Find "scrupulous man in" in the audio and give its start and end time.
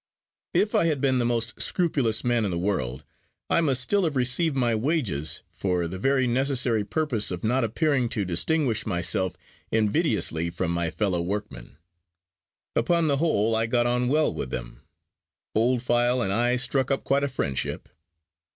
1.61-2.49